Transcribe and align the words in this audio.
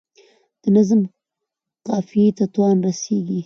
د 0.61 0.63
نظم 0.75 1.01
قافیې 1.87 2.27
ته 2.37 2.43
تاوان 2.53 2.77
رسیږي. 2.87 3.39